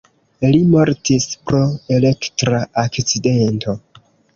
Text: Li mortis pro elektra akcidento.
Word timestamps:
Li 0.53 0.61
mortis 0.71 1.29
pro 1.51 1.61
elektra 2.01 2.67
akcidento. 2.89 3.81